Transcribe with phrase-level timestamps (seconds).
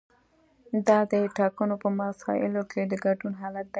[0.87, 3.69] دا د ټاکنو په مسایلو کې د ګډون حالت دی.